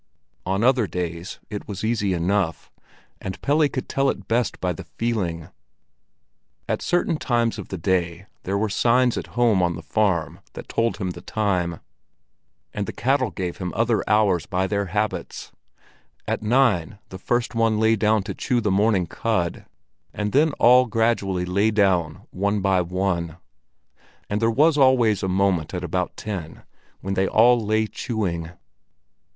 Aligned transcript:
On 0.47 0.63
other 0.63 0.87
days 0.87 1.37
it 1.51 1.67
was 1.67 1.83
easy 1.83 2.11
enough, 2.15 2.71
and 3.21 3.39
Pelle 3.43 3.69
could 3.69 3.87
tell 3.87 4.09
it 4.09 4.27
best 4.27 4.59
by 4.59 4.73
the 4.73 4.85
feeling. 4.97 5.49
At 6.67 6.81
certain 6.81 7.17
times 7.17 7.59
of 7.59 7.67
the 7.67 7.77
day 7.77 8.25
there 8.41 8.57
were 8.57 8.67
signs 8.67 9.15
at 9.15 9.27
home 9.37 9.61
on 9.61 9.75
the 9.75 9.83
farm 9.83 10.39
that 10.53 10.67
told 10.67 10.97
him 10.97 11.11
the 11.11 11.21
time, 11.21 11.81
and 12.73 12.87
the 12.87 12.91
cattle 12.91 13.29
gave 13.29 13.57
him 13.57 13.71
other 13.75 14.03
hours 14.09 14.47
by 14.47 14.65
their 14.65 14.87
habits. 14.87 15.51
At 16.27 16.41
nine 16.41 16.97
the 17.09 17.19
first 17.19 17.53
one 17.53 17.79
lay 17.79 17.95
down 17.95 18.23
to 18.23 18.33
chew 18.33 18.59
the 18.59 18.71
morning 18.71 19.05
cud, 19.05 19.67
and 20.15 20.31
then 20.31 20.49
all 20.53 20.87
gradually 20.87 21.45
lay 21.45 21.69
down 21.69 22.23
one 22.31 22.59
by 22.59 22.81
one; 22.81 23.37
and 24.31 24.41
there 24.41 24.49
was 24.49 24.79
always 24.79 25.21
a 25.21 25.27
moment 25.27 25.75
at 25.75 25.83
about 25.83 26.17
ten 26.17 26.63
when 27.01 27.13
they 27.13 27.27
all 27.27 27.63
lay 27.63 27.85
chewing. 27.85 28.49